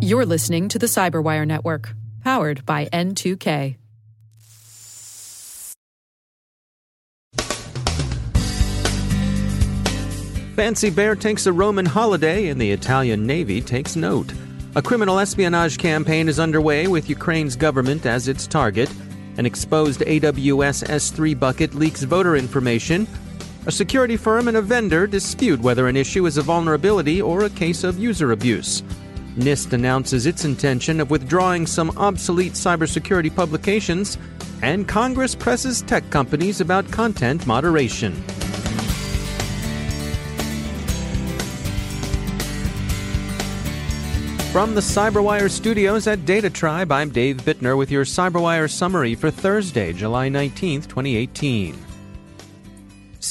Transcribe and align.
You're 0.00 0.26
listening 0.26 0.68
to 0.68 0.78
the 0.78 0.86
Cyberwire 0.86 1.46
Network, 1.46 1.94
powered 2.22 2.66
by 2.66 2.86
N2K. 2.86 3.76
Fancy 10.56 10.90
Bear 10.90 11.16
takes 11.16 11.46
a 11.46 11.52
Roman 11.52 11.86
holiday 11.86 12.48
and 12.48 12.60
the 12.60 12.70
Italian 12.70 13.26
Navy 13.26 13.62
takes 13.62 13.96
note. 13.96 14.32
A 14.76 14.82
criminal 14.82 15.18
espionage 15.18 15.78
campaign 15.78 16.28
is 16.28 16.38
underway 16.38 16.86
with 16.88 17.08
Ukraine's 17.08 17.56
government 17.56 18.04
as 18.04 18.28
its 18.28 18.46
target. 18.46 18.90
An 19.38 19.46
exposed 19.46 20.00
AWS 20.00 20.84
S3 20.88 21.38
bucket 21.40 21.74
leaks 21.74 22.02
voter 22.02 22.36
information. 22.36 23.06
A 23.64 23.70
security 23.70 24.16
firm 24.16 24.48
and 24.48 24.56
a 24.56 24.62
vendor 24.62 25.06
dispute 25.06 25.60
whether 25.60 25.86
an 25.86 25.96
issue 25.96 26.26
is 26.26 26.36
a 26.36 26.42
vulnerability 26.42 27.22
or 27.22 27.44
a 27.44 27.50
case 27.50 27.84
of 27.84 27.96
user 27.96 28.32
abuse. 28.32 28.82
NIST 29.36 29.72
announces 29.72 30.26
its 30.26 30.44
intention 30.44 31.00
of 31.00 31.12
withdrawing 31.12 31.68
some 31.68 31.96
obsolete 31.96 32.54
cybersecurity 32.54 33.32
publications, 33.32 34.18
and 34.62 34.88
Congress 34.88 35.36
presses 35.36 35.80
tech 35.82 36.10
companies 36.10 36.60
about 36.60 36.90
content 36.90 37.46
moderation. 37.46 38.12
From 44.50 44.74
the 44.74 44.80
Cyberwire 44.80 45.48
studios 45.48 46.08
at 46.08 46.26
Data 46.26 46.50
Tribe, 46.50 46.90
I'm 46.90 47.10
Dave 47.10 47.36
Bittner 47.36 47.78
with 47.78 47.92
your 47.92 48.04
Cyberwire 48.04 48.68
summary 48.68 49.14
for 49.14 49.30
Thursday, 49.30 49.92
July 49.92 50.28
19th, 50.28 50.88
2018. 50.88 51.91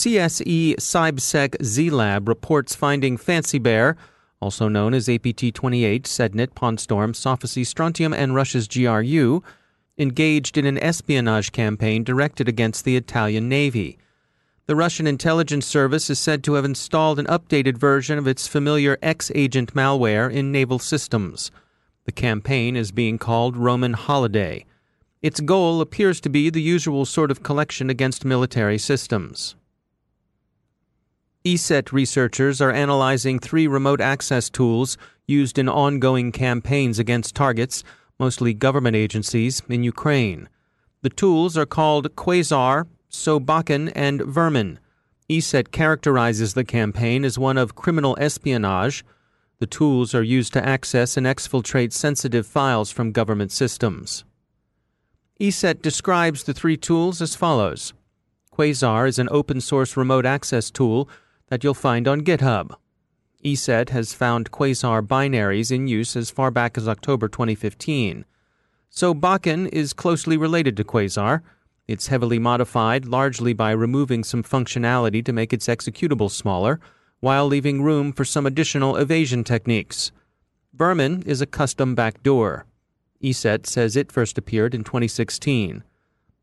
CSE 0.02 0.78
CybSec 0.78 1.58
ZLab 1.62 2.28
reports 2.28 2.74
finding 2.74 3.18
Fancy 3.18 3.60
Bear, 3.60 3.96
also 4.40 4.68
known 4.68 4.96
as 4.96 5.08
APT 5.08 5.54
28, 5.54 6.06
Sednit, 6.06 6.56
Pawnstorm, 6.56 7.14
Sofacy, 7.14 7.64
Strontium, 7.64 8.12
and 8.12 8.34
Russia's 8.34 8.68
GRU, 8.68 9.44
engaged 10.00 10.58
in 10.58 10.66
an 10.66 10.80
espionage 10.80 11.52
campaign 11.52 12.04
directed 12.04 12.50
against 12.50 12.84
the 12.84 12.96
Italian 12.96 13.48
Navy. 13.48 14.00
The 14.66 14.76
Russian 14.76 15.06
intelligence 15.06 15.68
service 15.68 16.10
is 16.10 16.18
said 16.18 16.44
to 16.46 16.56
have 16.56 16.66
installed 16.66 17.20
an 17.20 17.28
updated 17.28 17.78
version 17.78 18.18
of 18.18 18.26
its 18.26 18.48
familiar 18.48 18.98
X 19.04 19.32
agent 19.36 19.76
malware 19.76 20.34
in 20.34 20.52
naval 20.52 20.80
systems. 20.80 21.52
The 22.06 22.12
campaign 22.12 22.76
is 22.76 22.92
being 22.92 23.20
called 23.20 23.56
Roman 23.56 23.94
Holiday. 23.94 24.66
Its 25.22 25.42
goal 25.42 25.80
appears 25.80 26.20
to 26.22 26.30
be 26.30 26.50
the 26.50 26.60
usual 26.60 27.06
sort 27.06 27.30
of 27.30 27.44
collection 27.44 27.92
against 27.92 28.26
military 28.26 28.80
systems. 28.80 29.54
ESET 31.44 31.92
researchers 31.92 32.62
are 32.62 32.72
analyzing 32.72 33.40
three 33.40 33.66
remote 33.66 34.00
access 34.00 34.48
tools 34.48 34.96
used 35.28 35.58
in 35.58 35.68
ongoing 35.68 36.32
campaigns 36.32 37.00
against 37.00 37.34
targets, 37.34 37.84
mostly 38.20 38.54
government 38.54 38.96
agencies, 38.96 39.64
in 39.68 39.84
Ukraine. 39.84 40.48
The 41.02 41.10
tools 41.10 41.58
are 41.58 41.66
called 41.66 42.16
Quasar, 42.16 42.86
Sobaken, 43.10 43.92
and 43.96 44.22
Vermin. 44.22 44.78
ESET 45.30 45.72
characterizes 45.72 46.54
the 46.54 46.64
campaign 46.64 47.26
as 47.26 47.40
one 47.40 47.58
of 47.58 47.74
criminal 47.74 48.16
espionage. 48.20 49.04
The 49.58 49.66
tools 49.66 50.14
are 50.14 50.22
used 50.22 50.54
to 50.54 50.64
access 50.64 51.18
and 51.18 51.26
exfiltrate 51.26 51.92
sensitive 51.92 52.46
files 52.46 52.92
from 52.92 53.12
government 53.12 53.52
systems. 53.52 54.26
ESET 55.40 55.82
describes 55.82 56.44
the 56.44 56.54
three 56.54 56.78
tools 56.78 57.20
as 57.20 57.34
follows 57.34 57.94
Quasar 58.56 59.08
is 59.08 59.18
an 59.18 59.30
open 59.32 59.60
source 59.60 59.98
remote 59.98 60.26
access 60.28 60.70
tool 60.70 61.10
that 61.52 61.66
you'll 61.66 61.74
find 61.74 62.08
on 62.08 62.22
GitHub. 62.22 62.78
ESET 63.44 63.90
has 63.90 64.14
found 64.14 64.52
Quasar 64.52 65.06
binaries 65.06 65.70
in 65.70 65.86
use 65.86 66.16
as 66.16 66.32
far 66.32 66.50
back 66.50 66.78
as 66.78 66.88
October 66.88 67.28
2015. 67.28 68.24
Sobaken 68.90 69.68
is 69.74 69.92
closely 69.92 70.38
related 70.38 70.78
to 70.78 70.86
Quasar. 70.86 71.42
It's 71.90 72.08
heavily 72.08 72.40
modified 72.40 73.04
largely 73.04 73.52
by 73.52 73.72
removing 73.72 74.24
some 74.24 74.44
functionality 74.44 75.26
to 75.26 75.34
make 75.34 75.52
its 75.52 75.68
executable 75.68 76.32
smaller, 76.32 76.80
while 77.20 77.48
leaving 77.48 77.82
room 77.82 78.14
for 78.14 78.24
some 78.24 78.46
additional 78.46 78.96
evasion 78.96 79.44
techniques. 79.44 80.14
Vermin 80.74 81.22
is 81.24 81.42
a 81.42 81.46
custom 81.46 81.96
backdoor. 81.96 82.66
ESET 83.22 83.68
says 83.68 83.98
it 83.98 84.10
first 84.10 84.38
appeared 84.38 84.74
in 84.74 84.86
2016. 84.86 85.84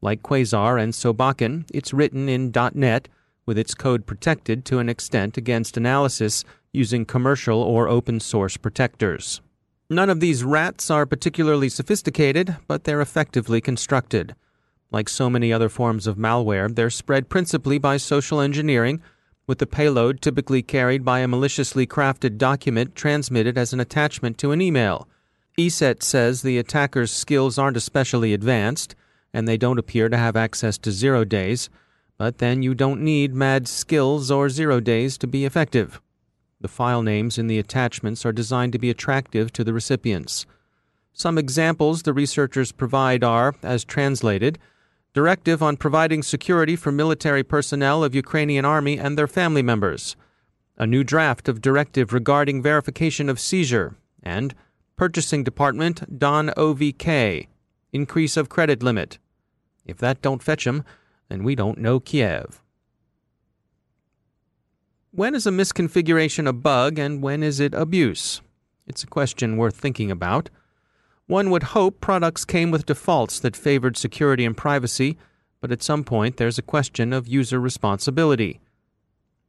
Like 0.03 0.23
Quasar 0.23 0.79
and 0.79 0.93
Sobaken, 0.93 1.65
it's 1.73 1.95
written 1.95 2.29
in 2.29 2.53
.NET, 2.75 3.09
with 3.49 3.57
its 3.57 3.75
code 3.75 4.05
protected 4.05 4.63
to 4.67 4.79
an 4.79 4.91
extent 4.91 5.39
against 5.39 5.79
analysis 5.79 6.45
using 6.71 7.07
commercial 7.07 7.63
or 7.63 7.89
open 7.89 8.21
source 8.21 8.59
protectors. 8.59 9.41
None 9.89 10.11
of 10.11 10.21
these 10.21 10.45
rats 10.45 10.91
are 10.91 11.07
particularly 11.07 11.71
sophisticated, 11.71 12.59
but 12.67 12.85
they're 12.85 13.01
effectively 13.01 13.63
constructed. 13.63 14.35
Like 14.91 15.09
so 15.09 15.31
many 15.31 15.51
other 15.51 15.71
forms 15.71 16.07
of 16.07 16.19
malware, 16.19 16.73
they're 16.75 16.91
spread 16.91 17.31
principally 17.31 17.79
by 17.79 17.97
social 17.97 18.43
engineering, 18.43 19.01
with 19.47 19.61
the 19.61 19.67
payload 19.67 20.21
typically 20.21 20.61
carried 20.61 21.03
by 21.03 21.21
a 21.21 21.29
maliciously 21.29 21.87
crafted 21.87 22.37
document 22.37 22.95
transmitted 22.95 23.57
as 23.57 23.73
an 23.73 23.81
attachment 23.81 24.37
to 24.37 24.53
an 24.53 24.61
email. 24.61 25.09
ESET 25.59 26.03
says 26.03 26.43
the 26.43 26.59
attacker's 26.59 27.11
skills 27.11 27.59
aren't 27.59 27.79
especially 27.79 28.35
advanced, 28.35 28.95
and 29.33 29.49
they 29.49 29.57
don't 29.57 29.79
appear 29.79 30.11
to 30.11 30.19
have 30.19 30.37
access 30.37 30.77
to 30.77 30.93
zero 30.93 31.25
days, 31.25 31.71
but 32.19 32.39
then 32.39 32.63
you 32.63 32.75
don't 32.75 33.01
need 33.01 33.33
mad 33.33 33.69
skills 33.69 34.31
or 34.31 34.51
zero 34.51 34.81
days 34.81 35.17
to 35.17 35.27
be 35.27 35.45
effective. 35.45 36.01
The 36.61 36.69
file 36.69 37.03
names 37.03 37.39
in 37.39 37.47
the 37.47 37.61
attachments 37.61 38.27
are 38.27 38.33
designed 38.33 38.73
to 38.73 38.79
be 38.79 38.91
attractive 38.91 39.53
to 39.53 39.63
the 39.63 39.73
recipients. 39.73 40.45
Some 41.13 41.39
examples 41.39 42.03
the 42.03 42.13
researchers 42.13 42.73
provide 42.73 43.23
are, 43.23 43.55
as 43.63 43.85
translated, 43.85 44.59
directive 45.15 45.63
on 45.63 45.77
providing 45.77 46.23
security 46.23 46.75
for 46.75 46.91
military 46.91 47.45
personnel 47.45 48.03
of 48.03 48.15
Ukrainian 48.15 48.65
army 48.65 48.99
and 48.99 49.17
their 49.17 49.29
family 49.29 49.63
members, 49.63 50.17
a 50.77 50.87
new 50.87 51.05
draft 51.05 51.49
of 51.49 51.61
directive 51.61 52.13
regarding 52.13 52.63
verification 52.63 53.29
of 53.29 53.41
seizure, 53.41 53.97
and 54.23 54.55
purchasing 54.97 55.45
department 55.45 56.19
Don 56.19 56.49
OVK, 56.51 57.47
increase 57.93 58.37
of 58.37 58.49
credit 58.49 58.83
limit. 58.83 59.19
If 59.87 59.99
that 59.99 60.21
don't 60.21 60.43
fetch 60.43 60.67
'em, 60.67 60.85
then 61.29 61.45
we 61.45 61.55
don't 61.55 61.79
know 61.79 62.01
Kiev. 62.01 62.63
When 65.11 65.35
is 65.35 65.47
a 65.47 65.51
misconfiguration 65.51 66.47
a 66.47 66.53
bug 66.53 66.99
and 66.99 67.23
when 67.23 67.43
is 67.43 67.61
it 67.61 67.75
abuse? 67.75 68.41
It's 68.87 69.03
a 69.03 69.09
question 69.09 69.57
worth 69.57 69.77
thinking 69.77 70.11
about. 70.11 70.51
One 71.27 71.51
would 71.51 71.75
hope 71.75 72.01
products 72.01 72.45
came 72.45 72.71
with 72.71 72.87
defaults 72.87 73.41
that 73.41 73.57
favored 73.57 73.97
security 73.97 74.45
and 74.45 74.57
privacy, 74.57 75.19
but 75.61 75.73
at 75.73 75.83
some 75.83 76.05
point 76.05 76.37
there's 76.37 76.59
a 76.59 76.63
question 76.63 77.13
of 77.13 77.29
user 77.29 77.61
responsibility. 77.61 78.61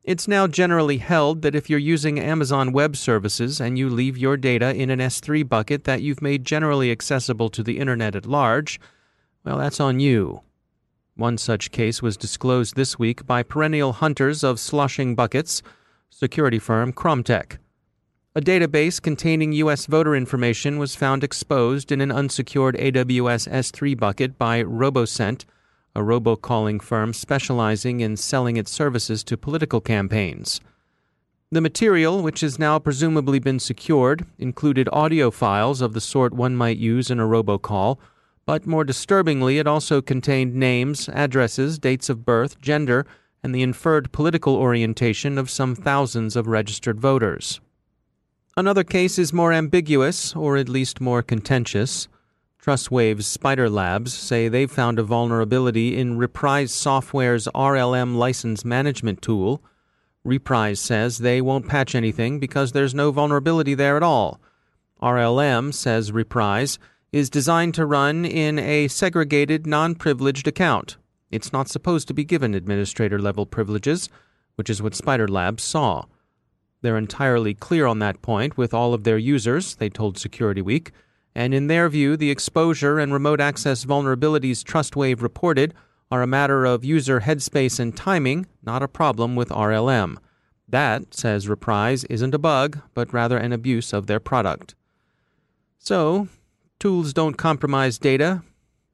It's 0.03 0.27
now 0.27 0.47
generally 0.47 0.97
held 0.97 1.41
that 1.41 1.55
if 1.55 1.69
you're 1.69 1.77
using 1.77 2.19
Amazon 2.19 2.71
Web 2.71 2.95
Services 2.95 3.61
and 3.61 3.77
you 3.77 3.89
leave 3.89 4.17
your 4.17 4.37
data 4.37 4.73
in 4.73 4.89
an 4.89 4.99
S3 4.99 5.47
bucket 5.47 5.83
that 5.83 6.01
you've 6.01 6.21
made 6.21 6.45
generally 6.45 6.91
accessible 6.91 7.49
to 7.49 7.61
the 7.61 7.79
Internet 7.79 8.15
at 8.15 8.25
large, 8.25 8.79
well, 9.43 9.57
that's 9.57 9.79
on 9.79 9.99
you. 9.99 10.41
One 11.19 11.37
such 11.37 11.71
case 11.71 12.01
was 12.01 12.15
disclosed 12.15 12.77
this 12.77 12.97
week 12.97 13.27
by 13.27 13.43
perennial 13.43 13.91
hunters 13.91 14.41
of 14.41 14.57
sloshing 14.57 15.15
buckets, 15.15 15.61
security 16.09 16.59
firm 16.59 16.93
Kromtech. 16.93 17.57
A 18.35 18.39
database 18.39 19.01
containing 19.01 19.51
U.S. 19.51 19.85
voter 19.85 20.15
information 20.15 20.77
was 20.77 20.95
found 20.95 21.25
exposed 21.25 21.91
in 21.91 21.99
an 21.99 22.09
unsecured 22.09 22.77
AWS 22.77 23.51
S3 23.51 23.99
bucket 23.99 24.37
by 24.37 24.63
RoboCent, 24.63 25.43
a 25.93 25.99
robocalling 25.99 26.81
firm 26.81 27.11
specializing 27.11 27.99
in 27.99 28.15
selling 28.15 28.55
its 28.55 28.71
services 28.71 29.21
to 29.25 29.35
political 29.35 29.81
campaigns. 29.81 30.61
The 31.51 31.59
material, 31.59 32.23
which 32.23 32.39
has 32.39 32.57
now 32.57 32.79
presumably 32.79 33.39
been 33.39 33.59
secured, 33.59 34.25
included 34.37 34.87
audio 34.93 35.31
files 35.31 35.81
of 35.81 35.91
the 35.91 35.99
sort 35.99 36.31
one 36.31 36.55
might 36.55 36.77
use 36.77 37.11
in 37.11 37.19
a 37.19 37.27
robocall, 37.27 37.97
but 38.49 38.65
more 38.65 38.83
disturbingly, 38.83 39.59
it 39.59 39.67
also 39.67 40.01
contained 40.01 40.55
names, 40.55 41.07
addresses, 41.09 41.77
dates 41.77 42.09
of 42.09 42.25
birth, 42.25 42.59
gender, 42.59 43.05
and 43.43 43.53
the 43.53 43.61
inferred 43.61 44.11
political 44.11 44.55
orientation 44.55 45.37
of 45.37 45.51
some 45.51 45.75
thousands 45.75 46.35
of 46.35 46.47
registered 46.47 46.99
voters. 46.99 47.61
Another 48.57 48.83
case 48.83 49.19
is 49.19 49.31
more 49.31 49.53
ambiguous, 49.53 50.35
or 50.35 50.57
at 50.57 50.67
least 50.67 50.99
more 50.99 51.21
contentious. 51.21 52.07
Trustwave's 52.59 53.27
Spider 53.27 53.69
Labs 53.69 54.15
say 54.15 54.47
they've 54.47 54.71
found 54.71 54.97
a 54.97 55.03
vulnerability 55.03 55.95
in 55.95 56.17
Reprise 56.17 56.73
Software's 56.73 57.47
RLM 57.53 58.17
license 58.17 58.65
management 58.65 59.21
tool. 59.21 59.61
Reprise 60.23 60.79
says 60.79 61.19
they 61.19 61.39
won't 61.39 61.67
patch 61.67 61.93
anything 61.93 62.39
because 62.39 62.71
there's 62.71 62.95
no 62.95 63.11
vulnerability 63.11 63.75
there 63.75 63.95
at 63.95 64.01
all. 64.01 64.41
RLM, 65.03 65.71
says 65.71 66.11
Reprise, 66.11 66.79
is 67.11 67.29
designed 67.29 67.73
to 67.73 67.85
run 67.85 68.25
in 68.25 68.59
a 68.59 68.87
segregated, 68.87 69.65
non 69.65 69.95
privileged 69.95 70.47
account. 70.47 70.97
It's 71.31 71.53
not 71.53 71.69
supposed 71.69 72.07
to 72.07 72.13
be 72.13 72.23
given 72.23 72.53
administrator 72.53 73.19
level 73.19 73.45
privileges, 73.45 74.09
which 74.55 74.69
is 74.69 74.81
what 74.81 74.95
Spider 74.95 75.27
Labs 75.27 75.63
saw. 75.63 76.05
They're 76.81 76.97
entirely 76.97 77.53
clear 77.53 77.85
on 77.85 77.99
that 77.99 78.21
point 78.21 78.57
with 78.57 78.73
all 78.73 78.93
of 78.93 79.03
their 79.03 79.17
users, 79.17 79.75
they 79.75 79.89
told 79.89 80.17
Security 80.17 80.61
Week, 80.61 80.91
and 81.35 81.53
in 81.53 81.67
their 81.67 81.89
view, 81.89 82.17
the 82.17 82.31
exposure 82.31 82.99
and 82.99 83.13
remote 83.13 83.39
access 83.39 83.85
vulnerabilities 83.85 84.63
TrustWave 84.63 85.21
reported 85.21 85.73
are 86.11 86.21
a 86.21 86.27
matter 86.27 86.65
of 86.65 86.83
user 86.83 87.21
headspace 87.21 87.79
and 87.79 87.95
timing, 87.95 88.47
not 88.63 88.81
a 88.81 88.87
problem 88.87 89.35
with 89.35 89.49
RLM. 89.49 90.17
That, 90.67 91.13
says 91.13 91.47
Reprise, 91.47 92.03
isn't 92.05 92.33
a 92.33 92.39
bug, 92.39 92.79
but 92.93 93.13
rather 93.13 93.37
an 93.37 93.53
abuse 93.53 93.93
of 93.93 94.07
their 94.07 94.19
product. 94.19 94.75
So, 95.77 96.27
tools 96.79 97.13
don't 97.13 97.35
compromise 97.37 97.97
data, 97.97 98.41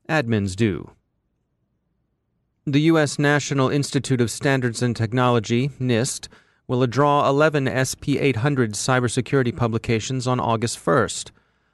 admins 0.09 0.55
do. 0.55 0.89
The 2.65 2.81
U.S. 2.81 3.19
National 3.19 3.69
Institute 3.69 4.21
of 4.21 4.31
Standards 4.31 4.81
and 4.81 4.95
Technology, 4.95 5.69
NIST, 5.79 6.27
will 6.67 6.87
draw 6.87 7.29
11 7.29 7.69
SP 7.69 8.17
800 8.17 8.73
cybersecurity 8.73 9.55
publications 9.55 10.25
on 10.25 10.39
August 10.39 10.83
1st. 10.83 11.29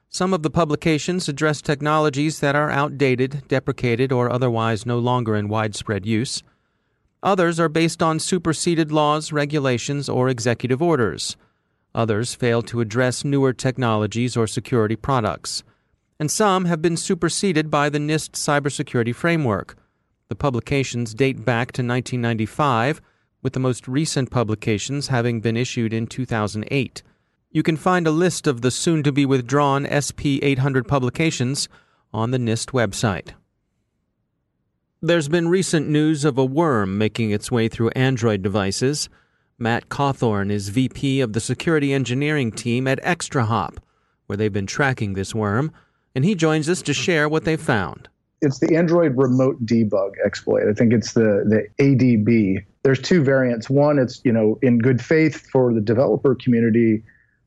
Some 0.10 0.34
of 0.34 0.44
the 0.44 0.50
publications 0.50 1.30
address 1.30 1.62
technologies 1.62 2.42
that 2.42 2.58
are 2.58 2.70
outdated, 2.70 3.44
deprecated, 3.48 4.12
or 4.12 4.30
otherwise 4.30 4.86
no 4.86 5.00
longer 5.00 5.38
in 5.38 5.48
widespread 5.48 6.06
use. 6.06 6.44
Others 7.24 7.58
are 7.58 7.70
based 7.70 8.04
on 8.04 8.20
superseded 8.20 8.92
laws, 8.92 9.32
regulations, 9.32 10.10
or 10.10 10.28
executive 10.28 10.82
orders. 10.82 11.38
Others 11.96 12.36
fail 12.36 12.62
to 12.64 12.82
address 12.82 13.24
newer 13.24 13.54
technologies 13.54 14.36
or 14.36 14.48
security 14.48 14.98
products. 14.98 15.64
And 16.22 16.30
some 16.30 16.66
have 16.66 16.84
been 16.84 16.98
superseded 16.98 17.72
by 17.72 17.90
the 17.90 17.98
NIST 17.98 18.34
cybersecurity 18.34 19.16
framework. 19.16 19.76
The 20.30 20.36
publications 20.36 21.16
date 21.16 21.44
back 21.44 21.72
to 21.72 21.82
1995, 21.82 23.02
with 23.42 23.54
the 23.54 23.60
most 23.60 23.88
recent 23.88 24.30
publications 24.30 25.08
having 25.08 25.42
been 25.42 25.58
issued 25.58 25.96
in 25.96 26.06
2008. 26.06 27.02
You 27.50 27.64
can 27.64 27.76
find 27.76 28.06
a 28.06 28.12
list 28.12 28.46
of 28.46 28.62
the 28.62 28.70
soon 28.70 29.02
to 29.02 29.12
be 29.12 29.26
withdrawn 29.26 29.88
SP 29.90 30.38
800 30.44 30.88
publications 30.88 31.68
on 32.14 32.30
the 32.30 32.38
NIST 32.38 32.68
website. 32.68 33.30
There's 35.02 35.28
been 35.28 35.48
recent 35.48 35.90
news 35.90 36.24
of 36.24 36.38
a 36.38 36.46
worm 36.46 37.00
making 37.00 37.32
its 37.32 37.52
way 37.52 37.68
through 37.68 37.90
Android 37.96 38.44
devices. 38.44 39.10
Matt 39.58 39.90
Cauthorn 39.90 40.52
is 40.52 40.70
VP 40.70 41.20
of 41.20 41.34
the 41.34 41.42
security 41.42 41.92
engineering 41.92 42.52
team 42.52 42.88
at 42.88 43.02
ExtraHop, 43.02 43.78
where 44.28 44.38
they've 44.38 44.54
been 44.54 44.68
tracking 44.68 45.16
this 45.16 45.34
worm, 45.34 45.72
and 46.16 46.26
he 46.26 46.36
joins 46.36 46.70
us 46.70 46.82
to 46.84 46.94
share 46.94 47.28
what 47.30 47.46
they've 47.46 47.62
found. 47.62 48.08
It's 48.42 48.60
the 48.60 48.76
Android 48.76 49.16
remote 49.18 49.64
debug 49.66 50.12
exploit. 50.26 50.68
I 50.68 50.74
think 50.74 50.94
it's 50.94 51.14
the, 51.14 51.44
the 51.46 51.68
ADB. 51.84 52.66
There's 52.84 53.00
two 53.00 53.24
variants. 53.24 53.70
One, 53.70 54.00
it's 54.00 54.22
you 54.24 54.32
know 54.32 54.58
in 54.62 54.80
good 54.80 55.02
faith 55.02 55.48
for 55.52 55.74
the 55.74 55.82
developer 55.82 56.36
community 56.36 57.04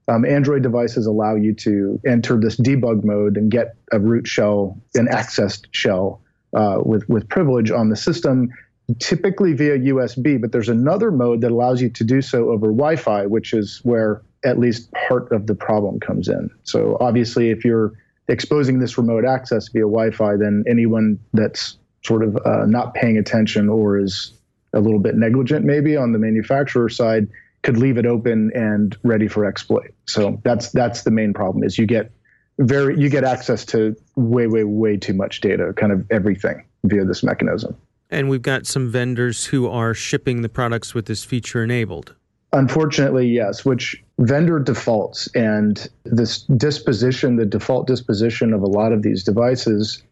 um, 0.09 0.25
Android 0.25 0.63
devices 0.63 1.07
allow 1.07 1.35
you 1.35 1.55
to 1.55 2.01
enter 2.07 2.39
this 2.39 2.57
debug 2.57 3.05
mode 3.05 3.37
and 3.37 3.51
get 3.51 3.75
a 3.93 3.99
root 3.99 4.27
shell, 4.27 4.79
an 4.95 5.07
accessed 5.07 5.67
shell 5.71 6.21
uh, 6.55 6.81
with 6.85 7.09
with 7.09 7.29
privilege 7.29 7.71
on 7.71 7.89
the 7.89 7.97
system, 7.97 8.51
typically 8.99 9.55
via 9.55 9.79
USB. 9.79 10.41
But 10.41 10.53
there's 10.53 10.69
another 10.69 11.11
mode 11.11 11.41
that 11.41 11.51
allows 11.51 11.81
you 11.81 11.89
to 11.91 12.05
do 12.05 12.21
so 12.21 12.51
over 12.51 12.67
Wi-Fi, 12.67 13.27
which 13.27 13.55
is 13.55 13.81
where 13.83 14.23
at 14.45 14.59
least 14.59 14.93
part 14.93 15.33
of 15.33 15.47
the 15.47 15.55
problem 15.55 15.99
comes 16.01 16.29
in. 16.29 16.51
So 16.65 16.99
obviously, 17.01 17.49
if 17.49 17.65
you're 17.65 17.93
exposing 18.29 18.79
this 18.79 18.97
remote 18.97 19.25
access 19.25 19.69
via 19.69 19.83
Wi-Fi, 19.83 20.37
then 20.37 20.65
anyone 20.69 21.19
that's 21.33 21.77
sort 22.05 22.23
of 22.23 22.37
uh, 22.45 22.67
not 22.67 22.95
paying 22.95 23.19
attention 23.19 23.69
or 23.69 23.99
is 23.99 24.33
a 24.73 24.81
little 24.81 24.99
bit 24.99 25.17
negligent, 25.17 25.65
maybe 25.65 25.97
on 25.97 26.13
the 26.13 26.19
manufacturer 26.19 26.89
side, 26.89 27.29
could 27.63 27.79
leave 27.79 27.97
it 27.97 28.07
open 28.07 28.51
and 28.55 28.97
ready 29.03 29.27
for 29.27 29.45
exploit. 29.45 29.95
So 30.07 30.41
that's 30.45 30.71
that's 30.73 31.03
the 31.03 31.11
main 31.11 31.33
problem 31.33 31.65
is 31.65 31.79
you 31.79 31.87
get 31.87 32.11
very 32.59 32.99
you 32.99 33.09
get 33.09 33.25
access 33.25 33.65
to 33.67 33.97
way 34.17 34.47
way 34.47 34.65
way 34.65 34.97
too 34.97 35.15
much 35.15 35.41
data, 35.41 35.73
kind 35.75 35.93
of 35.93 36.05
everything 36.11 36.65
via 36.85 37.05
this 37.05 37.23
mechanism. 37.23 37.77
And 38.11 38.29
we've 38.29 38.43
got 38.43 38.67
some 38.67 38.91
vendors 38.91 39.47
who 39.47 39.69
are 39.69 39.95
shipping 39.95 40.43
the 40.43 40.49
products 40.49 40.95
with 40.95 41.07
this 41.07 41.25
feature 41.25 41.65
enabled. 41.65 42.15
Unfortunately, 42.53 43.27
yes, 43.27 43.65
which 43.65 44.04
vendor 44.19 44.59
defaults 44.59 45.29
and 45.35 45.89
this 46.05 46.43
disposition, 46.43 47.37
the 47.37 47.47
default 47.47 47.87
disposition 47.87 48.53
of 48.53 48.63
a 48.63 48.67
lot 48.67 48.93
of 48.93 49.03
these 49.03 49.25
devices 49.25 50.03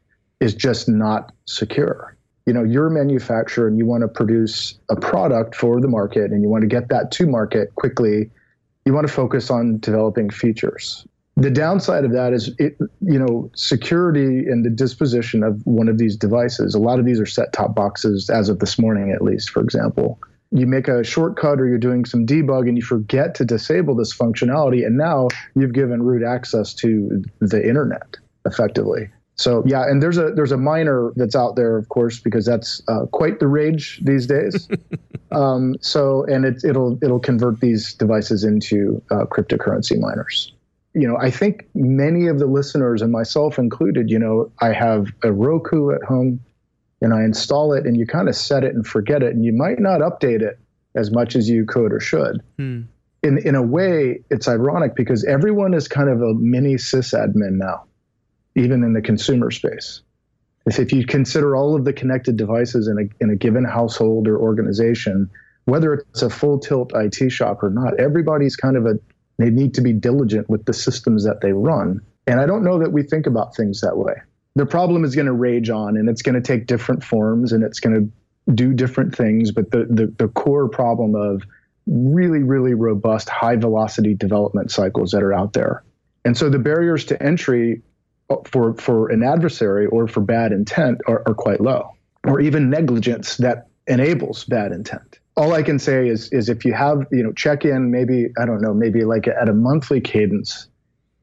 is 0.40 0.54
just 0.54 0.88
not 0.88 1.32
secure. 1.46 2.16
You 2.46 2.52
know 2.52 2.64
you're 2.64 2.88
a 2.88 2.90
manufacturer 2.90 3.68
and 3.68 3.78
you 3.78 3.86
want 3.86 4.02
to 4.02 4.08
produce 4.08 4.76
a 4.90 4.96
product 4.96 5.54
for 5.54 5.80
the 5.80 5.86
market 5.86 6.32
and 6.32 6.42
you 6.42 6.48
want 6.48 6.62
to 6.62 6.68
get 6.68 6.88
that 6.88 7.12
to 7.12 7.26
market 7.26 7.72
quickly 7.76 8.30
you 8.84 8.92
want 8.92 9.06
to 9.06 9.12
focus 9.12 9.48
on 9.48 9.78
developing 9.78 10.28
features. 10.28 11.06
The 11.36 11.50
downside 11.50 12.04
of 12.04 12.12
that 12.12 12.32
is 12.32 12.50
it 12.58 12.76
you 13.00 13.18
know 13.18 13.50
security 13.54 14.44
and 14.46 14.64
the 14.64 14.70
disposition 14.70 15.44
of 15.44 15.64
one 15.66 15.88
of 15.88 15.98
these 15.98 16.16
devices 16.16 16.74
a 16.74 16.78
lot 16.78 16.98
of 16.98 17.06
these 17.06 17.20
are 17.20 17.26
set 17.26 17.52
top 17.52 17.74
boxes 17.74 18.28
as 18.28 18.48
of 18.48 18.58
this 18.58 18.78
morning 18.78 19.12
at 19.12 19.22
least 19.22 19.50
for 19.50 19.62
example 19.62 20.18
you 20.52 20.66
make 20.66 20.86
a 20.88 21.02
shortcut 21.02 21.60
or 21.60 21.66
you're 21.66 21.78
doing 21.78 22.04
some 22.04 22.26
debug 22.26 22.68
and 22.68 22.76
you 22.76 22.82
forget 22.82 23.34
to 23.34 23.44
disable 23.44 23.94
this 23.94 24.14
functionality 24.14 24.86
and 24.86 24.96
now 24.96 25.28
you've 25.54 25.72
given 25.72 26.02
root 26.02 26.22
access 26.24 26.74
to 26.74 27.22
the 27.40 27.66
internet 27.66 28.16
effectively 28.44 29.08
so 29.36 29.62
yeah, 29.66 29.82
and 29.88 30.02
there's 30.02 30.18
a 30.18 30.30
there's 30.30 30.52
a 30.52 30.56
miner 30.56 31.12
that's 31.16 31.34
out 31.34 31.56
there, 31.56 31.76
of 31.76 31.88
course, 31.88 32.20
because 32.20 32.44
that's 32.44 32.82
uh, 32.88 33.06
quite 33.06 33.40
the 33.40 33.48
rage 33.48 34.00
these 34.04 34.26
days. 34.26 34.68
um, 35.32 35.74
so 35.80 36.24
and 36.24 36.44
it, 36.44 36.62
it'll 36.64 36.98
it'll 37.02 37.20
convert 37.20 37.60
these 37.60 37.94
devices 37.94 38.44
into 38.44 39.02
uh, 39.10 39.24
cryptocurrency 39.24 39.98
miners. 39.98 40.52
You 40.94 41.08
know, 41.08 41.16
I 41.16 41.30
think 41.30 41.66
many 41.74 42.26
of 42.26 42.38
the 42.38 42.46
listeners 42.46 43.00
and 43.00 43.10
myself 43.10 43.58
included, 43.58 44.10
you 44.10 44.18
know, 44.18 44.52
I 44.60 44.72
have 44.72 45.06
a 45.22 45.32
Roku 45.32 45.90
at 45.90 46.02
home, 46.02 46.38
and 47.02 47.12
I 47.12 47.24
install 47.24 47.74
it, 47.74 47.84
and 47.84 47.96
you 47.96 48.06
kind 48.06 48.28
of 48.28 48.34
set 48.34 48.64
it 48.64 48.74
and 48.74 48.86
forget 48.86 49.22
it, 49.22 49.34
and 49.34 49.44
you 49.44 49.52
might 49.52 49.78
not 49.78 50.00
update 50.00 50.40
it 50.40 50.58
as 50.94 51.10
much 51.10 51.36
as 51.36 51.48
you 51.48 51.66
could 51.66 51.92
or 51.92 52.00
should. 52.00 52.42
Hmm. 52.56 52.82
In 53.22 53.38
in 53.38 53.54
a 53.54 53.62
way, 53.62 54.22
it's 54.30 54.48
ironic 54.48 54.96
because 54.96 55.24
everyone 55.24 55.74
is 55.74 55.86
kind 55.86 56.08
of 56.08 56.22
a 56.22 56.34
mini 56.34 56.74
sysadmin 56.74 57.58
now 57.58 57.84
even 58.54 58.82
in 58.84 58.92
the 58.92 59.02
consumer 59.02 59.50
space. 59.50 60.02
If 60.66 60.92
you 60.92 61.04
consider 61.06 61.56
all 61.56 61.74
of 61.74 61.84
the 61.84 61.92
connected 61.92 62.36
devices 62.36 62.86
in 62.86 62.98
a, 62.98 63.24
in 63.24 63.30
a 63.30 63.36
given 63.36 63.64
household 63.64 64.28
or 64.28 64.38
organization, 64.38 65.28
whether 65.64 65.94
it's 65.94 66.22
a 66.22 66.30
full 66.30 66.58
tilt 66.58 66.92
IT 66.94 67.30
shop 67.30 67.62
or 67.62 67.70
not, 67.70 67.98
everybody's 67.98 68.54
kind 68.54 68.76
of 68.76 68.86
a, 68.86 68.94
they 69.38 69.50
need 69.50 69.74
to 69.74 69.80
be 69.80 69.92
diligent 69.92 70.48
with 70.48 70.64
the 70.66 70.72
systems 70.72 71.24
that 71.24 71.40
they 71.40 71.52
run. 71.52 72.00
And 72.26 72.40
I 72.40 72.46
don't 72.46 72.62
know 72.62 72.78
that 72.78 72.92
we 72.92 73.02
think 73.02 73.26
about 73.26 73.56
things 73.56 73.80
that 73.80 73.96
way. 73.96 74.14
The 74.54 74.66
problem 74.66 75.04
is 75.04 75.14
going 75.14 75.26
to 75.26 75.32
rage 75.32 75.70
on 75.70 75.96
and 75.96 76.08
it's 76.08 76.22
going 76.22 76.34
to 76.34 76.40
take 76.40 76.66
different 76.66 77.02
forms 77.02 77.52
and 77.52 77.64
it's 77.64 77.80
going 77.80 78.12
to 78.46 78.52
do 78.52 78.74
different 78.74 79.16
things. 79.16 79.50
But 79.50 79.70
the, 79.70 79.86
the, 79.88 80.06
the 80.18 80.28
core 80.28 80.68
problem 80.68 81.14
of 81.14 81.42
really, 81.86 82.42
really 82.42 82.74
robust, 82.74 83.28
high 83.28 83.56
velocity 83.56 84.14
development 84.14 84.70
cycles 84.70 85.12
that 85.12 85.22
are 85.22 85.32
out 85.32 85.52
there. 85.52 85.82
And 86.24 86.36
so 86.36 86.48
the 86.48 86.58
barriers 86.58 87.06
to 87.06 87.22
entry 87.22 87.82
uh, 88.30 88.36
for 88.44 88.74
for 88.74 89.10
an 89.10 89.22
adversary 89.22 89.86
or 89.86 90.06
for 90.06 90.20
bad 90.20 90.52
intent 90.52 91.00
are, 91.08 91.22
are 91.26 91.34
quite 91.34 91.60
low, 91.60 91.90
or 92.24 92.40
even 92.40 92.70
negligence 92.70 93.36
that 93.38 93.68
enables 93.86 94.44
bad 94.44 94.72
intent. 94.72 95.18
All 95.36 95.52
I 95.52 95.62
can 95.62 95.78
say 95.78 96.08
is 96.08 96.32
is 96.32 96.48
if 96.48 96.64
you 96.64 96.72
have 96.72 97.06
you 97.10 97.22
know 97.22 97.32
check 97.32 97.64
in 97.64 97.90
maybe 97.90 98.28
I 98.40 98.46
don't 98.46 98.60
know 98.60 98.74
maybe 98.74 99.04
like 99.04 99.26
at 99.26 99.48
a 99.48 99.52
monthly 99.52 100.00
cadence, 100.00 100.68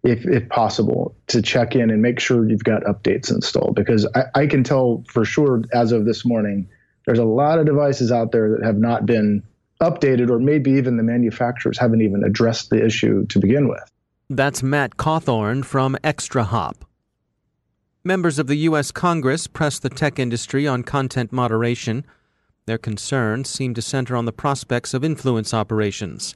if 0.04 0.26
if 0.26 0.48
possible 0.50 1.16
to 1.28 1.42
check 1.42 1.76
in 1.76 1.90
and 1.90 2.02
make 2.02 2.20
sure 2.20 2.50
you've 2.50 2.64
got 2.64 2.84
updates 2.84 3.32
installed 3.32 3.76
because 3.76 4.08
I, 4.16 4.24
I 4.36 4.48
can 4.48 4.64
tell 4.64 5.04
for 5.08 5.26
sure 5.26 5.64
as 5.74 5.92
of 5.92 6.06
this 6.06 6.26
morning 6.26 6.70
there's 7.06 7.20
a 7.20 7.26
lot 7.26 7.60
of 7.60 7.66
devices 7.66 8.12
out 8.12 8.32
there 8.32 8.50
that 8.52 8.64
have 8.64 8.78
not 8.78 9.06
been 9.06 9.44
updated 9.82 10.30
or 10.30 10.40
maybe 10.40 10.72
even 10.72 10.98
the 10.98 11.04
manufacturers 11.04 11.78
haven't 11.78 12.02
even 12.02 12.24
addressed 12.24 12.70
the 12.70 12.84
issue 12.86 13.26
to 13.28 13.40
begin 13.40 13.68
with. 13.68 13.84
That's 14.30 14.62
Matt 14.62 14.98
Cauthorn 14.98 15.64
from 15.64 15.98
ExtraHop. 16.04 16.76
Members 18.04 18.40
of 18.40 18.48
the 18.48 18.58
U.S. 18.58 18.92
Congress 18.92 19.48
pressed 19.48 19.82
the 19.82 19.90
tech 19.90 20.20
industry 20.20 20.68
on 20.68 20.84
content 20.84 21.32
moderation. 21.32 22.06
Their 22.66 22.78
concerns 22.78 23.50
seem 23.50 23.74
to 23.74 23.82
center 23.82 24.16
on 24.16 24.26
the 24.26 24.32
prospects 24.32 24.94
of 24.94 25.04
influence 25.04 25.54
operations. 25.54 26.36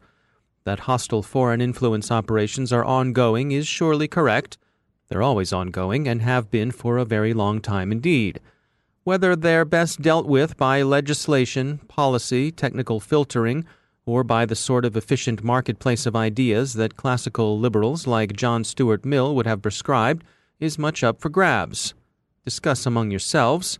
That 0.66 0.82
hostile 0.82 1.24
foreign 1.24 1.60
influence 1.60 2.10
operations 2.10 2.72
are 2.72 2.86
ongoing 2.86 3.52
is 3.52 3.68
surely 3.68 4.08
correct. 4.08 4.58
They're 5.10 5.22
always 5.22 5.52
ongoing 5.52 6.08
and 6.08 6.22
have 6.22 6.50
been 6.50 6.72
for 6.72 6.98
a 6.98 7.06
very 7.06 7.34
long 7.34 7.60
time 7.60 7.92
indeed. 7.92 8.40
Whether 9.04 9.36
they're 9.36 9.66
best 9.66 10.02
dealt 10.02 10.26
with 10.26 10.56
by 10.56 10.82
legislation, 10.82 11.80
policy, 11.90 12.52
technical 12.52 13.02
filtering, 13.02 13.66
or 14.06 14.24
by 14.24 14.46
the 14.46 14.56
sort 14.56 14.86
of 14.86 14.96
efficient 14.96 15.44
marketplace 15.44 16.06
of 16.06 16.16
ideas 16.16 16.74
that 16.74 16.96
classical 16.96 17.60
liberals 17.60 18.08
like 18.08 18.34
John 18.34 18.64
Stuart 18.64 19.04
Mill 19.04 19.36
would 19.36 19.46
have 19.46 19.62
prescribed, 19.62 20.24
is 20.60 20.80
much 20.80 21.04
up 21.04 21.20
for 21.20 21.30
grabs. 21.30 21.94
Discuss 22.46 22.86
among 22.86 23.12
yourselves. 23.12 23.80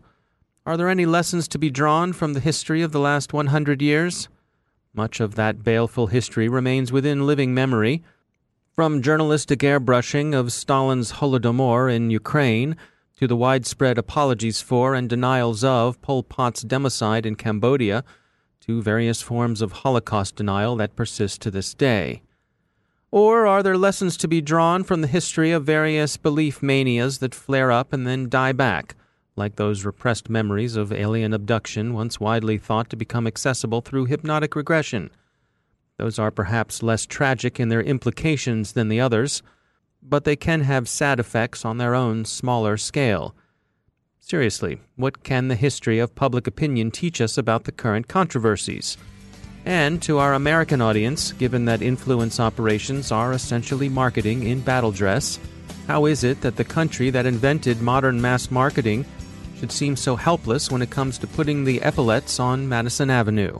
Are 0.66 0.76
there 0.76 0.88
any 0.88 1.06
lessons 1.06 1.48
to 1.48 1.58
be 1.58 1.70
drawn 1.70 2.12
from 2.12 2.34
the 2.34 2.40
history 2.40 2.82
of 2.82 2.92
the 2.92 3.00
last 3.00 3.32
100 3.32 3.80
years? 3.80 4.28
Much 4.94 5.18
of 5.18 5.34
that 5.34 5.64
baleful 5.64 6.06
history 6.06 6.48
remains 6.48 6.92
within 6.92 7.26
living 7.26 7.52
memory. 7.52 8.04
From 8.72 9.02
journalistic 9.02 9.58
airbrushing 9.58 10.34
of 10.34 10.52
Stalin's 10.52 11.14
Holodomor 11.14 11.92
in 11.92 12.10
Ukraine 12.10 12.76
to 13.16 13.26
the 13.26 13.36
widespread 13.36 13.98
apologies 13.98 14.60
for 14.60 14.94
and 14.94 15.10
denials 15.10 15.64
of 15.64 16.00
Pol 16.00 16.22
Pot's 16.22 16.62
democide 16.62 17.26
in 17.26 17.34
Cambodia 17.34 18.04
to 18.60 18.82
various 18.82 19.20
forms 19.20 19.60
of 19.60 19.72
Holocaust 19.72 20.36
denial 20.36 20.76
that 20.76 20.94
persist 20.94 21.42
to 21.42 21.50
this 21.50 21.74
day. 21.74 22.22
Or 23.10 23.48
are 23.48 23.62
there 23.64 23.76
lessons 23.76 24.16
to 24.18 24.28
be 24.28 24.40
drawn 24.40 24.84
from 24.84 25.00
the 25.00 25.08
history 25.08 25.50
of 25.50 25.64
various 25.64 26.16
belief 26.16 26.62
manias 26.62 27.18
that 27.18 27.34
flare 27.34 27.72
up 27.72 27.92
and 27.92 28.06
then 28.06 28.28
die 28.28 28.52
back? 28.52 28.94
Like 29.36 29.56
those 29.56 29.84
repressed 29.84 30.30
memories 30.30 30.76
of 30.76 30.92
alien 30.92 31.32
abduction 31.32 31.92
once 31.92 32.20
widely 32.20 32.58
thought 32.58 32.88
to 32.90 32.96
become 32.96 33.26
accessible 33.26 33.80
through 33.80 34.06
hypnotic 34.06 34.54
regression. 34.54 35.10
Those 35.98 36.18
are 36.18 36.30
perhaps 36.30 36.82
less 36.82 37.06
tragic 37.06 37.58
in 37.58 37.68
their 37.68 37.82
implications 37.82 38.72
than 38.72 38.88
the 38.88 39.00
others, 39.00 39.42
but 40.02 40.24
they 40.24 40.36
can 40.36 40.62
have 40.62 40.88
sad 40.88 41.18
effects 41.18 41.64
on 41.64 41.78
their 41.78 41.94
own 41.94 42.24
smaller 42.24 42.76
scale. 42.76 43.34
Seriously, 44.20 44.80
what 44.96 45.22
can 45.22 45.48
the 45.48 45.54
history 45.54 45.98
of 45.98 46.14
public 46.14 46.46
opinion 46.46 46.90
teach 46.90 47.20
us 47.20 47.36
about 47.36 47.64
the 47.64 47.72
current 47.72 48.08
controversies? 48.08 48.96
And 49.66 50.00
to 50.02 50.18
our 50.18 50.34
American 50.34 50.80
audience, 50.80 51.32
given 51.32 51.64
that 51.66 51.82
influence 51.82 52.38
operations 52.38 53.10
are 53.10 53.32
essentially 53.32 53.88
marketing 53.88 54.44
in 54.44 54.60
battle 54.60 54.92
dress, 54.92 55.38
how 55.86 56.06
is 56.06 56.24
it 56.24 56.40
that 56.42 56.56
the 56.56 56.64
country 56.64 57.10
that 57.10 57.26
invented 57.26 57.80
modern 57.80 58.20
mass 58.20 58.50
marketing 58.50 59.04
should 59.64 59.72
seem 59.72 59.96
so 59.96 60.14
helpless 60.14 60.70
when 60.70 60.82
it 60.82 60.90
comes 60.90 61.16
to 61.16 61.26
putting 61.26 61.64
the 61.64 61.80
epaulets 61.80 62.38
on 62.38 62.68
Madison 62.68 63.08
Avenue. 63.08 63.58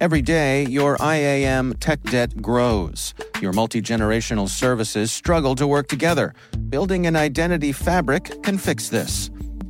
Every 0.00 0.20
day, 0.20 0.66
your 0.66 0.96
IAM 1.00 1.74
tech 1.74 2.02
debt 2.02 2.42
grows. 2.42 3.14
Your 3.40 3.52
multi 3.52 3.80
generational 3.80 4.48
services 4.48 5.12
struggle 5.12 5.54
to 5.54 5.66
work 5.68 5.86
together. 5.86 6.34
Building 6.68 7.06
an 7.06 7.14
identity 7.14 7.70
fabric 7.70 8.42
can 8.42 8.58
fix 8.58 8.88
this. 8.88 9.30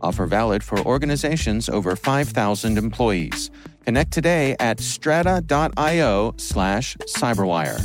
Offer 0.00 0.26
valid 0.26 0.62
for 0.62 0.78
organizations 0.80 1.68
over 1.68 1.96
5,000 1.96 2.78
employees. 2.78 3.50
Connect 3.84 4.12
today 4.12 4.56
at 4.58 4.80
strata.io 4.80 6.34
slash 6.36 6.96
cyberwire. 7.16 7.80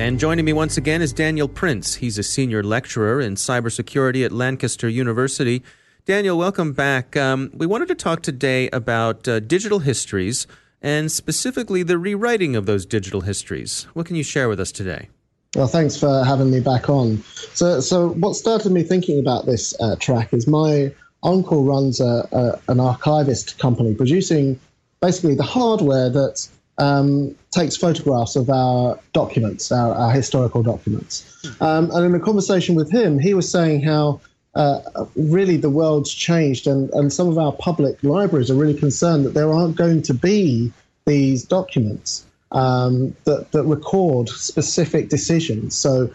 And 0.00 0.18
joining 0.18 0.46
me 0.46 0.54
once 0.54 0.78
again 0.78 1.02
is 1.02 1.12
Daniel 1.12 1.46
Prince. 1.46 1.96
He's 1.96 2.16
a 2.16 2.22
senior 2.22 2.62
lecturer 2.62 3.20
in 3.20 3.34
cybersecurity 3.34 4.24
at 4.24 4.32
Lancaster 4.32 4.88
University. 4.88 5.62
Daniel, 6.06 6.38
welcome 6.38 6.72
back. 6.72 7.18
Um, 7.18 7.50
we 7.52 7.66
wanted 7.66 7.88
to 7.88 7.94
talk 7.94 8.22
today 8.22 8.70
about 8.70 9.28
uh, 9.28 9.40
digital 9.40 9.80
histories 9.80 10.46
and 10.82 11.10
specifically 11.10 11.82
the 11.82 11.98
rewriting 11.98 12.56
of 12.56 12.66
those 12.66 12.86
digital 12.86 13.22
histories. 13.22 13.86
What 13.94 14.06
can 14.06 14.16
you 14.16 14.22
share 14.22 14.48
with 14.48 14.60
us 14.60 14.72
today? 14.72 15.08
Well, 15.56 15.66
thanks 15.66 15.96
for 15.96 16.24
having 16.24 16.50
me 16.50 16.60
back 16.60 16.88
on. 16.88 17.22
So, 17.54 17.80
so 17.80 18.10
what 18.10 18.34
started 18.34 18.70
me 18.70 18.82
thinking 18.82 19.18
about 19.18 19.46
this 19.46 19.74
uh, 19.80 19.96
track 19.96 20.32
is 20.32 20.46
my 20.46 20.92
uncle 21.22 21.64
runs 21.64 22.00
a, 22.00 22.28
a, 22.32 22.72
an 22.72 22.80
archivist 22.80 23.58
company 23.58 23.94
producing 23.94 24.58
basically 25.00 25.34
the 25.34 25.42
hardware 25.42 26.08
that 26.08 26.48
um, 26.78 27.34
takes 27.50 27.76
photographs 27.76 28.36
of 28.36 28.48
our 28.48 28.98
documents, 29.12 29.70
our, 29.72 29.94
our 29.94 30.10
historical 30.10 30.62
documents. 30.62 31.46
Um, 31.60 31.90
and 31.90 32.06
in 32.06 32.14
a 32.14 32.20
conversation 32.20 32.74
with 32.74 32.90
him, 32.90 33.18
he 33.18 33.34
was 33.34 33.50
saying 33.50 33.82
how 33.82 34.20
uh, 34.54 34.80
really 35.16 35.56
the 35.56 35.70
world's 35.70 36.12
changed, 36.12 36.66
and, 36.66 36.90
and 36.90 37.12
some 37.12 37.28
of 37.28 37.38
our 37.38 37.52
public 37.52 38.02
libraries 38.02 38.50
are 38.50 38.54
really 38.54 38.78
concerned 38.78 39.24
that 39.24 39.34
there 39.34 39.52
aren't 39.52 39.76
going 39.76 40.02
to 40.02 40.14
be 40.14 40.72
these 41.06 41.44
documents 41.44 42.24
um, 42.52 43.14
that, 43.24 43.52
that 43.52 43.64
record 43.64 44.28
specific 44.28 45.08
decisions. 45.08 45.76
So, 45.76 46.12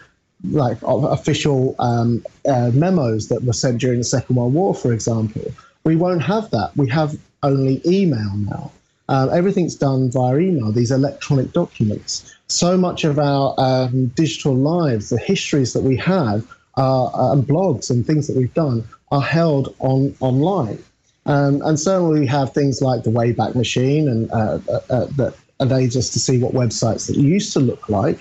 like 0.50 0.78
official 0.82 1.74
um, 1.78 2.22
uh, 2.46 2.70
memos 2.74 3.28
that 3.28 3.42
were 3.42 3.54
sent 3.54 3.80
during 3.80 3.98
the 3.98 4.04
Second 4.04 4.36
World 4.36 4.52
War, 4.52 4.74
for 4.74 4.92
example, 4.92 5.42
we 5.84 5.96
won't 5.96 6.22
have 6.22 6.50
that. 6.50 6.76
We 6.76 6.88
have 6.90 7.16
only 7.42 7.80
email 7.86 8.36
now. 8.36 8.70
Uh, 9.08 9.28
everything's 9.32 9.76
done 9.76 10.10
via 10.10 10.36
email, 10.38 10.72
these 10.72 10.90
electronic 10.90 11.52
documents. 11.52 12.34
So 12.48 12.76
much 12.76 13.04
of 13.04 13.18
our 13.18 13.54
um, 13.56 14.08
digital 14.08 14.54
lives, 14.54 15.08
the 15.08 15.18
histories 15.18 15.72
that 15.72 15.82
we 15.82 15.96
have, 15.96 16.44
uh, 16.76 17.32
and 17.32 17.44
blogs 17.44 17.90
and 17.90 18.06
things 18.06 18.26
that 18.26 18.36
we've 18.36 18.54
done 18.54 18.84
are 19.10 19.22
held 19.22 19.74
on 19.78 20.14
online. 20.20 20.82
Um, 21.26 21.60
and 21.62 21.78
certainly 21.78 22.20
we 22.20 22.26
have 22.26 22.52
things 22.52 22.80
like 22.80 23.02
the 23.02 23.10
Wayback 23.10 23.54
Machine 23.54 24.08
and 24.08 24.30
uh, 24.30 24.58
uh, 24.68 24.80
uh, 24.90 25.06
that 25.16 25.34
enables 25.58 25.96
us 25.96 26.10
to 26.10 26.20
see 26.20 26.38
what 26.38 26.52
websites 26.52 27.08
that 27.08 27.16
used 27.16 27.52
to 27.54 27.60
look 27.60 27.88
like. 27.88 28.18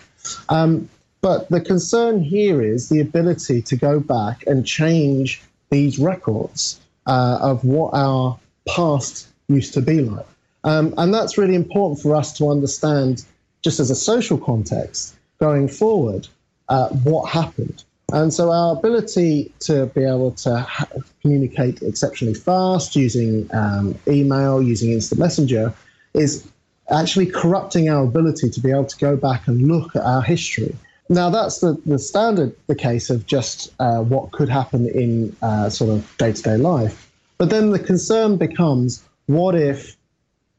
Um, 0.49 0.89
but 1.21 1.49
the 1.49 1.61
concern 1.61 2.21
here 2.21 2.61
is 2.61 2.89
the 2.89 2.99
ability 2.99 3.61
to 3.63 3.75
go 3.75 3.99
back 3.99 4.43
and 4.47 4.65
change 4.65 5.41
these 5.69 5.99
records 5.99 6.79
uh, 7.07 7.39
of 7.41 7.63
what 7.63 7.93
our 7.93 8.39
past 8.67 9.27
used 9.47 9.73
to 9.73 9.81
be 9.81 10.01
like. 10.01 10.25
Um, 10.63 10.93
and 10.97 11.13
that's 11.13 11.37
really 11.37 11.55
important 11.55 12.01
for 12.01 12.15
us 12.15 12.35
to 12.37 12.49
understand, 12.49 13.23
just 13.61 13.79
as 13.79 13.91
a 13.91 13.95
social 13.95 14.37
context, 14.37 15.15
going 15.39 15.67
forward, 15.67 16.27
uh, 16.69 16.89
what 16.89 17.29
happened. 17.29 17.83
And 18.13 18.33
so 18.33 18.51
our 18.51 18.77
ability 18.77 19.51
to 19.61 19.87
be 19.87 20.03
able 20.03 20.31
to 20.31 20.59
ha- 20.59 20.87
communicate 21.21 21.81
exceptionally 21.81 22.35
fast 22.35 22.95
using 22.95 23.49
um, 23.53 23.95
email, 24.07 24.61
using 24.61 24.91
instant 24.91 25.19
messenger, 25.19 25.73
is 26.13 26.47
actually 26.91 27.25
corrupting 27.25 27.89
our 27.89 28.03
ability 28.03 28.49
to 28.49 28.59
be 28.59 28.69
able 28.69 28.85
to 28.85 28.97
go 28.97 29.17
back 29.17 29.47
and 29.47 29.67
look 29.67 29.95
at 29.95 30.03
our 30.03 30.21
history. 30.21 30.75
Now, 31.09 31.29
that's 31.29 31.59
the, 31.59 31.79
the 31.85 31.99
standard, 31.99 32.55
the 32.67 32.75
case 32.75 33.09
of 33.09 33.25
just 33.25 33.73
uh, 33.79 34.01
what 34.01 34.31
could 34.31 34.49
happen 34.49 34.87
in 34.89 35.35
uh, 35.41 35.69
sort 35.69 35.91
of 35.91 36.17
day 36.17 36.31
to 36.31 36.41
day 36.41 36.57
life. 36.57 37.11
But 37.37 37.49
then 37.49 37.71
the 37.71 37.79
concern 37.79 38.37
becomes 38.37 39.03
what 39.27 39.55
if 39.55 39.94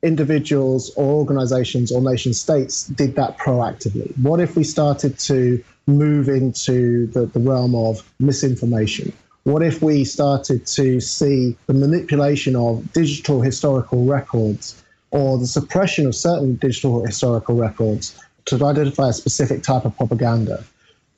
individuals 0.06 0.90
or 0.96 1.04
organizations 1.04 1.90
or 1.90 2.00
nation 2.00 2.32
states 2.32 2.86
did 2.86 3.16
that 3.16 3.38
proactively? 3.38 4.16
What 4.18 4.40
if 4.40 4.56
we 4.56 4.64
started 4.64 5.18
to 5.20 5.62
move 5.86 6.28
into 6.28 7.06
the, 7.08 7.26
the 7.26 7.40
realm 7.40 7.74
of 7.74 8.08
misinformation? 8.20 9.12
What 9.44 9.62
if 9.62 9.82
we 9.82 10.04
started 10.04 10.66
to 10.66 11.00
see 11.00 11.56
the 11.66 11.74
manipulation 11.74 12.56
of 12.56 12.92
digital 12.92 13.42
historical 13.42 14.04
records 14.04 14.82
or 15.10 15.38
the 15.38 15.46
suppression 15.46 16.06
of 16.06 16.14
certain 16.14 16.56
digital 16.56 17.04
historical 17.04 17.54
records 17.54 18.18
to 18.46 18.64
identify 18.64 19.08
a 19.10 19.12
specific 19.12 19.62
type 19.62 19.84
of 19.84 19.96
propaganda? 19.96 20.64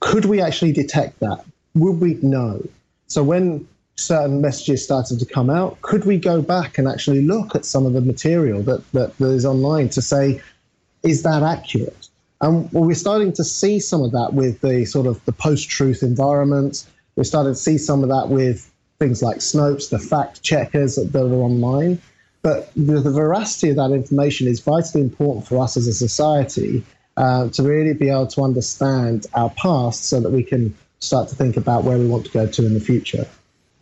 Could 0.00 0.24
we 0.24 0.40
actually 0.40 0.72
detect 0.72 1.20
that? 1.20 1.44
Would 1.74 2.00
we 2.00 2.14
know? 2.22 2.62
So 3.06 3.22
when 3.22 3.66
certain 3.98 4.40
messages 4.40 4.84
started 4.84 5.18
to 5.18 5.26
come 5.26 5.50
out, 5.50 5.80
could 5.82 6.04
we 6.04 6.18
go 6.18 6.40
back 6.40 6.78
and 6.78 6.88
actually 6.88 7.22
look 7.22 7.54
at 7.54 7.64
some 7.64 7.84
of 7.84 7.92
the 7.92 8.00
material 8.00 8.62
that, 8.62 8.90
that, 8.92 9.16
that 9.18 9.30
is 9.30 9.44
online 9.44 9.88
to 9.90 10.02
say, 10.02 10.40
is 11.02 11.22
that 11.22 11.42
accurate? 11.42 12.08
And 12.40 12.70
we're 12.72 12.94
starting 12.94 13.32
to 13.34 13.44
see 13.44 13.80
some 13.80 14.02
of 14.02 14.12
that 14.12 14.32
with 14.32 14.60
the 14.60 14.84
sort 14.84 15.06
of 15.06 15.24
the 15.24 15.32
post-truth 15.32 16.02
environments. 16.02 16.88
We're 17.16 17.24
starting 17.24 17.52
to 17.52 17.58
see 17.58 17.78
some 17.78 18.04
of 18.04 18.08
that 18.10 18.28
with 18.28 18.72
things 19.00 19.22
like 19.22 19.38
Snopes, 19.38 19.90
the 19.90 19.98
fact 19.98 20.42
checkers 20.42 20.94
that, 20.94 21.12
that 21.12 21.24
are 21.24 21.34
online. 21.34 22.00
But 22.42 22.72
the, 22.74 23.00
the, 23.00 23.10
veracity 23.10 23.70
of 23.70 23.76
that 23.76 23.90
information 23.90 24.46
is 24.46 24.60
vitally 24.60 25.02
important 25.02 25.46
for 25.46 25.62
us 25.62 25.76
as 25.76 25.88
a 25.88 25.92
society 25.92 26.84
uh, 27.16 27.48
to 27.48 27.62
really 27.64 27.94
be 27.94 28.08
able 28.08 28.28
to 28.28 28.42
understand 28.42 29.26
our 29.34 29.50
past 29.50 30.04
so 30.04 30.20
that 30.20 30.30
we 30.30 30.44
can 30.44 30.76
start 31.00 31.28
to 31.28 31.34
think 31.34 31.56
about 31.56 31.82
where 31.82 31.98
we 31.98 32.06
want 32.06 32.26
to 32.26 32.30
go 32.30 32.46
to 32.46 32.64
in 32.64 32.74
the 32.74 32.80
future. 32.80 33.26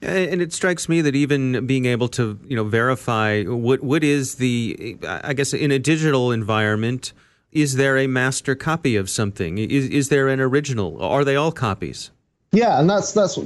And 0.03 0.43
it 0.43 0.53
strikes 0.53 0.89
me 0.89 1.01
that 1.01 1.17
even 1.17 1.67
being 1.67 1.87
able 1.87 2.09
to, 2.09 2.39
you 2.47 2.55
know, 2.55 2.65
verify 2.65 3.45
what 3.45 3.83
what 3.83 4.05
is 4.05 4.35
the, 4.35 4.99
I 5.07 5.33
guess, 5.33 5.55
in 5.55 5.71
a 5.71 5.79
digital 5.79 6.33
environment, 6.33 7.13
is 7.51 7.77
there 7.77 7.97
a 7.97 8.07
master 8.07 8.55
copy 8.55 8.97
of 8.97 9.09
something? 9.09 9.59
Is 9.59 9.89
is 9.89 10.09
there 10.11 10.29
an 10.29 10.41
original? 10.41 11.03
Are 11.03 11.25
they 11.25 11.37
all 11.37 11.53
copies? 11.53 12.11
Yeah, 12.53 12.81
and 12.81 12.89
that's 12.89 13.13
that's 13.13 13.39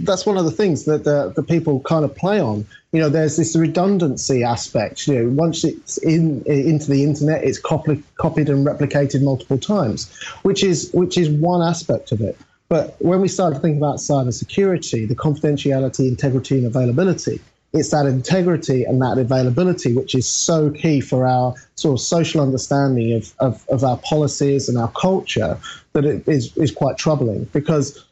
that's 0.00 0.26
one 0.26 0.36
of 0.36 0.44
the 0.44 0.50
things 0.50 0.86
that 0.86 1.04
the, 1.04 1.32
the 1.36 1.42
people 1.42 1.80
kind 1.80 2.04
of 2.04 2.14
play 2.16 2.40
on. 2.40 2.66
You 2.92 3.00
know, 3.00 3.08
there's 3.08 3.36
this 3.36 3.54
redundancy 3.54 4.42
aspect. 4.42 5.06
You 5.06 5.22
know, 5.22 5.30
once 5.30 5.62
it's 5.62 5.98
in 5.98 6.42
into 6.46 6.90
the 6.90 7.04
internet, 7.04 7.44
it's 7.44 7.58
copied 7.58 8.02
copied 8.16 8.48
and 8.48 8.66
replicated 8.66 9.22
multiple 9.22 9.58
times, 9.58 10.10
which 10.42 10.64
is 10.64 10.90
which 10.92 11.18
is 11.18 11.28
one 11.28 11.62
aspect 11.62 12.12
of 12.12 12.20
it. 12.20 12.36
But 12.68 12.96
when 12.98 13.20
we 13.20 13.28
start 13.28 13.54
to 13.54 13.60
think 13.60 13.76
about 13.76 13.96
cybersecurity, 13.96 15.08
the 15.08 15.14
confidentiality, 15.14 16.08
integrity, 16.08 16.58
and 16.58 16.66
availability, 16.66 17.40
it's 17.72 17.90
that 17.90 18.06
integrity 18.06 18.84
and 18.84 19.00
that 19.02 19.18
availability 19.18 19.94
which 19.94 20.14
is 20.14 20.28
so 20.28 20.70
key 20.70 21.00
for 21.00 21.26
our 21.26 21.54
sort 21.76 21.98
of 21.98 22.00
social 22.00 22.40
understanding 22.40 23.12
of, 23.12 23.34
of, 23.38 23.66
of 23.68 23.84
our 23.84 23.98
policies 23.98 24.68
and 24.68 24.78
our 24.78 24.90
culture 24.92 25.58
that 25.92 26.04
it 26.04 26.26
is, 26.26 26.56
is 26.56 26.72
quite 26.72 26.96
troubling 26.96 27.44
because 27.52 28.04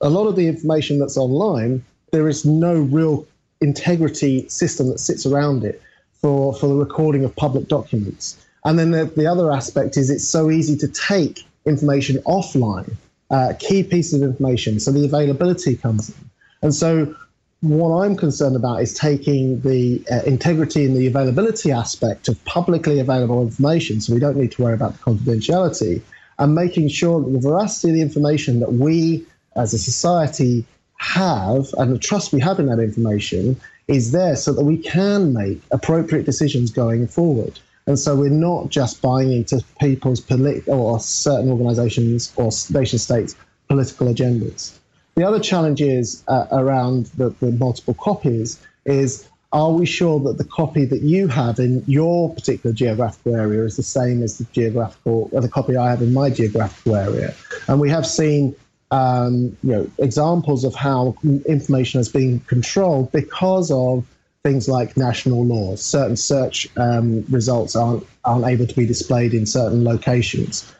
a 0.00 0.10
lot 0.10 0.26
of 0.26 0.36
the 0.36 0.46
information 0.46 0.98
that's 0.98 1.16
online, 1.16 1.84
there 2.12 2.28
is 2.28 2.44
no 2.44 2.74
real 2.74 3.26
integrity 3.60 4.46
system 4.48 4.88
that 4.88 4.98
sits 4.98 5.24
around 5.24 5.64
it 5.64 5.80
for, 6.20 6.54
for 6.54 6.66
the 6.66 6.74
recording 6.74 7.24
of 7.24 7.34
public 7.36 7.68
documents. 7.68 8.44
And 8.64 8.78
then 8.78 8.90
the, 8.90 9.04
the 9.04 9.26
other 9.26 9.52
aspect 9.52 9.96
is 9.96 10.10
it's 10.10 10.28
so 10.28 10.50
easy 10.50 10.76
to 10.78 10.88
take 10.88 11.46
information 11.64 12.18
offline 12.26 12.96
uh, 13.30 13.54
key 13.58 13.82
pieces 13.82 14.20
of 14.20 14.28
information. 14.28 14.80
So 14.80 14.92
the 14.92 15.04
availability 15.04 15.76
comes 15.76 16.10
in. 16.10 16.30
And 16.62 16.74
so 16.74 17.14
what 17.60 18.04
I'm 18.04 18.16
concerned 18.16 18.56
about 18.56 18.82
is 18.82 18.94
taking 18.94 19.60
the 19.60 20.04
uh, 20.10 20.22
integrity 20.26 20.84
and 20.84 20.96
the 20.96 21.06
availability 21.06 21.72
aspect 21.72 22.28
of 22.28 22.42
publicly 22.44 23.00
available 23.00 23.42
information, 23.42 24.00
so 24.00 24.12
we 24.14 24.20
don't 24.20 24.36
need 24.36 24.52
to 24.52 24.62
worry 24.62 24.74
about 24.74 24.92
the 24.92 24.98
confidentiality, 24.98 26.02
and 26.38 26.54
making 26.54 26.88
sure 26.88 27.20
that 27.20 27.30
the 27.30 27.40
veracity 27.40 27.88
of 27.88 27.94
the 27.96 28.02
information 28.02 28.60
that 28.60 28.74
we 28.74 29.26
as 29.56 29.72
a 29.72 29.78
society 29.78 30.64
have 30.98 31.66
and 31.78 31.92
the 31.92 31.98
trust 31.98 32.32
we 32.32 32.40
have 32.40 32.58
in 32.58 32.66
that 32.66 32.78
information 32.78 33.58
is 33.88 34.12
there 34.12 34.36
so 34.36 34.52
that 34.52 34.64
we 34.64 34.76
can 34.76 35.32
make 35.32 35.60
appropriate 35.70 36.24
decisions 36.24 36.70
going 36.70 37.06
forward. 37.06 37.58
And 37.86 37.98
so 37.98 38.16
we're 38.16 38.30
not 38.30 38.68
just 38.68 39.00
buying 39.00 39.32
into 39.32 39.64
people's 39.80 40.20
political 40.20 40.74
or 40.74 41.00
certain 41.00 41.50
organizations 41.50 42.32
or 42.36 42.50
nation 42.70 42.98
states' 42.98 43.36
political 43.68 44.08
agendas. 44.08 44.72
The 45.14 45.24
other 45.24 45.40
challenge 45.40 45.80
is 45.80 46.22
uh, 46.28 46.46
around 46.50 47.06
the, 47.16 47.30
the 47.40 47.52
multiple 47.52 47.94
copies 47.94 48.60
is 48.84 49.28
are 49.52 49.72
we 49.72 49.86
sure 49.86 50.20
that 50.20 50.38
the 50.38 50.44
copy 50.44 50.84
that 50.84 51.02
you 51.02 51.28
have 51.28 51.58
in 51.58 51.82
your 51.86 52.34
particular 52.34 52.74
geographical 52.74 53.36
area 53.36 53.64
is 53.64 53.76
the 53.76 53.82
same 53.82 54.22
as 54.22 54.38
the 54.38 54.44
geographical 54.52 55.30
or 55.32 55.40
the 55.40 55.48
copy 55.48 55.76
I 55.76 55.88
have 55.88 56.02
in 56.02 56.12
my 56.12 56.28
geographical 56.30 56.96
area? 56.96 57.34
And 57.68 57.80
we 57.80 57.88
have 57.88 58.06
seen 58.06 58.54
um, 58.90 59.56
you 59.62 59.72
know 59.72 59.90
examples 59.98 60.64
of 60.64 60.74
how 60.74 61.16
information 61.48 61.98
has 61.98 62.08
been 62.08 62.40
controlled 62.40 63.12
because 63.12 63.70
of 63.70 64.04
things 64.42 64.68
like 64.68 64.96
national 64.96 65.44
laws. 65.44 65.82
Certain 65.82 66.16
search 66.16 66.68
um, 66.76 67.24
results 67.30 67.74
aren't, 67.74 68.06
aren't 68.24 68.46
able 68.46 68.66
to 68.66 68.74
be 68.74 68.86
displayed 68.86 69.34
in 69.34 69.46
certain 69.46 69.84
locations. 69.84 70.72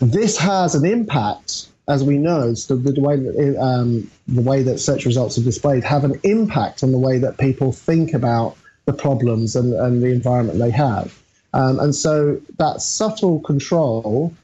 This 0.00 0.36
has 0.38 0.74
an 0.74 0.84
impact, 0.84 1.68
as 1.88 2.02
we 2.04 2.18
know, 2.18 2.54
so 2.54 2.76
the, 2.76 2.92
the 2.92 3.00
way 3.00 3.16
that 3.16 3.56
um, 3.60 4.10
the 4.26 4.42
way 4.42 4.62
that 4.62 4.78
search 4.78 5.04
results 5.04 5.38
are 5.38 5.44
displayed 5.44 5.84
have 5.84 6.04
an 6.04 6.20
impact 6.24 6.82
on 6.82 6.92
the 6.92 6.98
way 6.98 7.18
that 7.18 7.38
people 7.38 7.72
think 7.72 8.12
about 8.12 8.56
the 8.84 8.92
problems 8.92 9.54
and, 9.54 9.74
and 9.74 10.02
the 10.02 10.08
environment 10.08 10.58
they 10.58 10.70
have. 10.70 11.16
Um, 11.54 11.78
and 11.78 11.94
so 11.94 12.40
that 12.58 12.80
subtle 12.80 13.40
control, 13.40 14.34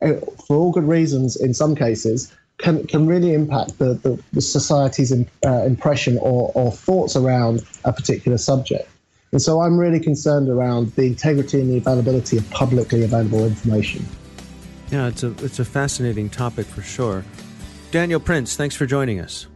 uh, 0.00 0.14
for 0.46 0.56
all 0.56 0.72
good 0.72 0.84
reasons 0.84 1.36
in 1.36 1.54
some 1.54 1.74
cases, 1.74 2.32
can, 2.62 2.86
can 2.86 3.06
really 3.06 3.34
impact 3.34 3.78
the, 3.78 3.94
the, 3.94 4.22
the 4.32 4.40
society's 4.40 5.12
in, 5.12 5.28
uh, 5.44 5.64
impression 5.64 6.16
or, 6.18 6.52
or 6.54 6.70
thoughts 6.70 7.16
around 7.16 7.62
a 7.84 7.92
particular 7.92 8.38
subject. 8.38 8.88
And 9.32 9.42
so 9.42 9.60
I'm 9.60 9.78
really 9.78 9.98
concerned 9.98 10.48
around 10.48 10.92
the 10.92 11.02
integrity 11.02 11.60
and 11.60 11.70
the 11.70 11.78
availability 11.78 12.36
of 12.36 12.48
publicly 12.50 13.02
available 13.02 13.44
information. 13.44 14.06
Yeah, 14.90 15.08
it's 15.08 15.22
a, 15.22 15.30
it's 15.44 15.58
a 15.58 15.64
fascinating 15.64 16.30
topic 16.30 16.66
for 16.66 16.82
sure. 16.82 17.24
Daniel 17.90 18.20
Prince, 18.20 18.56
thanks 18.56 18.76
for 18.76 18.86
joining 18.86 19.20
us. 19.20 19.46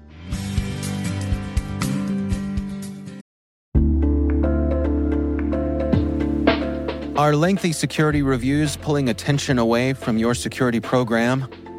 Are 7.17 7.35
lengthy 7.35 7.73
security 7.73 8.23
reviews 8.23 8.77
pulling 8.77 9.09
attention 9.09 9.59
away 9.59 9.95
from 9.95 10.19
your 10.19 10.35
security 10.35 10.81
program? 10.81 11.49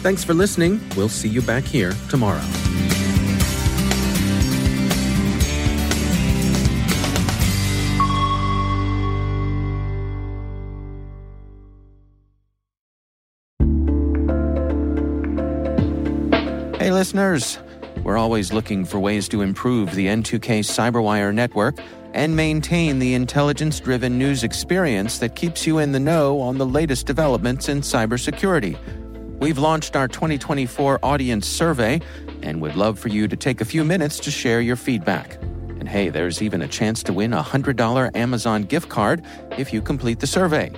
Thanks 0.00 0.22
for 0.24 0.32
listening. 0.32 0.80
We'll 0.96 1.08
see 1.08 1.28
you 1.28 1.42
back 1.42 1.64
here 1.64 1.92
tomorrow. 2.08 2.40
Hey, 16.78 16.92
listeners. 16.92 17.58
We're 18.04 18.16
always 18.16 18.52
looking 18.52 18.84
for 18.84 18.98
ways 18.98 19.28
to 19.28 19.42
improve 19.42 19.94
the 19.94 20.06
N2K 20.06 20.60
Cyberwire 20.60 21.34
network 21.34 21.78
and 22.14 22.34
maintain 22.34 23.00
the 23.00 23.14
intelligence 23.14 23.80
driven 23.80 24.16
news 24.16 24.44
experience 24.44 25.18
that 25.18 25.34
keeps 25.34 25.66
you 25.66 25.78
in 25.78 25.92
the 25.92 26.00
know 26.00 26.40
on 26.40 26.56
the 26.56 26.64
latest 26.64 27.04
developments 27.04 27.68
in 27.68 27.80
cybersecurity. 27.80 28.78
We've 29.40 29.58
launched 29.58 29.94
our 29.94 30.08
2024 30.08 30.98
audience 31.02 31.46
survey 31.46 32.00
and 32.42 32.60
would 32.60 32.74
love 32.74 32.98
for 32.98 33.08
you 33.08 33.28
to 33.28 33.36
take 33.36 33.60
a 33.60 33.64
few 33.64 33.84
minutes 33.84 34.18
to 34.20 34.30
share 34.30 34.60
your 34.60 34.76
feedback. 34.76 35.40
And 35.42 35.88
hey, 35.88 36.08
there's 36.08 36.42
even 36.42 36.60
a 36.60 36.68
chance 36.68 37.02
to 37.04 37.12
win 37.12 37.32
a 37.32 37.42
$100 37.42 38.16
Amazon 38.16 38.64
gift 38.64 38.88
card 38.88 39.24
if 39.56 39.72
you 39.72 39.80
complete 39.80 40.20
the 40.20 40.26
survey. 40.26 40.72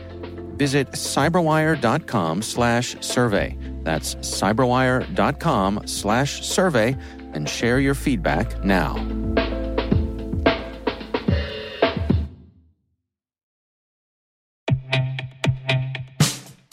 Visit 0.57 0.91
cyberwire.com 0.91 2.43
slash 2.43 2.97
survey. 3.01 3.57
That's 3.83 4.15
cyberwire.com 4.17 5.87
slash 5.87 6.47
survey 6.47 6.97
and 7.33 7.49
share 7.49 7.81
your 7.81 7.95
feedback 7.95 8.63
now. 8.63 8.95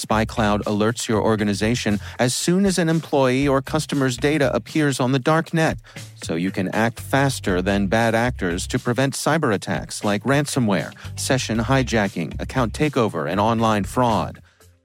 SpyCloud 0.00 0.62
alerts 0.64 1.08
your 1.08 1.22
organization 1.22 2.00
as 2.18 2.34
soon 2.34 2.64
as 2.64 2.78
an 2.78 2.88
employee 2.88 3.46
or 3.46 3.60
customer's 3.60 4.16
data 4.16 4.54
appears 4.54 5.00
on 5.00 5.12
the 5.12 5.18
dark 5.18 5.52
net, 5.52 5.78
so 6.22 6.34
you 6.34 6.50
can 6.50 6.68
act 6.74 7.00
faster 7.00 7.60
than 7.62 7.86
bad 7.86 8.14
actors 8.14 8.66
to 8.68 8.78
prevent 8.78 9.14
cyber 9.14 9.54
attacks 9.54 10.04
like 10.04 10.22
ransomware, 10.24 10.92
session 11.18 11.58
hijacking, 11.58 12.40
account 12.40 12.72
takeover, 12.72 13.30
and 13.30 13.40
online 13.40 13.84
fraud. 13.84 14.40